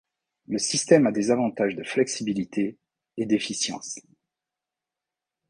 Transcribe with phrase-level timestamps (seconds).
[0.47, 2.79] Le système a des avantages de flexibilité
[3.17, 3.99] et d’efficience.